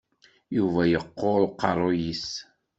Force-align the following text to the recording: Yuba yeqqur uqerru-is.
Yuba 0.57 0.81
yeqqur 0.91 1.39
uqerru-is. 1.47 2.27